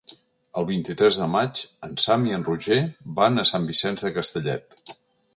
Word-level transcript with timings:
El 0.59 0.65
vint-i-tres 0.67 1.17
de 1.23 1.25
maig 1.33 1.59
en 1.87 1.91
Sam 2.03 2.25
i 2.29 2.33
en 2.37 2.45
Roger 2.47 2.77
van 3.19 3.37
a 3.37 3.45
Sant 3.51 3.67
Vicenç 3.73 4.05
de 4.07 4.11
Castellet. 4.17 4.75